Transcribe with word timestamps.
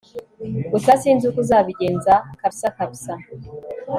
gusa 0.71 0.91
sinzi 1.01 1.23
uko 1.29 1.39
uzabigenza 1.43 2.13
kabsa 2.39 2.67
kabsa 2.77 3.13